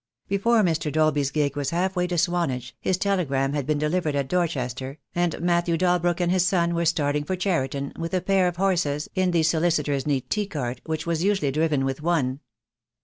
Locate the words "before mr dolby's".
0.27-1.29